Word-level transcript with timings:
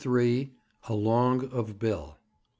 'ALONG 0.89 1.43
OF 1.53 1.77
BILL.' 1.77 2.17